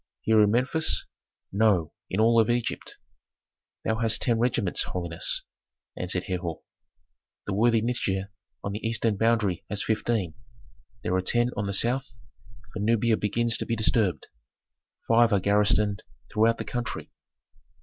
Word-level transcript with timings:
"Here 0.21 0.41
in 0.41 0.49
Memphis?" 0.49 1.05
"No, 1.51 1.93
in 2.09 2.19
all 2.19 2.43
Egypt." 2.49 2.97
"Thou 3.85 3.97
hadst 3.97 4.23
ten 4.23 4.39
regiments, 4.39 4.81
holiness," 4.81 5.43
answered 5.95 6.23
Herhor. 6.23 6.61
"The 7.45 7.53
worthy 7.53 7.83
Nitager 7.83 8.29
on 8.63 8.71
the 8.71 8.79
eastern 8.83 9.15
boundary 9.15 9.63
has 9.69 9.83
fifteen. 9.83 10.33
There 11.03 11.13
are 11.13 11.21
ten 11.21 11.51
on 11.55 11.67
the 11.67 11.71
south, 11.73 12.15
for 12.73 12.79
Nubia 12.79 13.15
begins 13.15 13.57
to 13.57 13.65
be 13.67 13.75
disturbed; 13.75 14.25
five 15.07 15.31
are 15.31 15.39
garrisoned 15.39 16.01
throughout 16.33 16.57
the 16.57 16.65
country." 16.65 17.11